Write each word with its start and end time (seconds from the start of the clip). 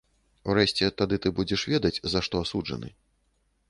Урэшце, 0.53 0.89
тады 1.03 1.21
ты 1.27 1.33
будзеш 1.41 1.69
ведаць, 1.75 1.95
за 2.15 2.19
што 2.31 2.35
асуджаны. 2.47 2.95